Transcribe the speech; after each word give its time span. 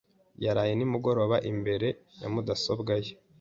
Yaraye 0.45 0.73
nimugoroba 0.75 1.37
imbere 1.51 1.87
ya 2.21 2.27
mudasobwa 2.33 2.93
ye. 3.03 3.11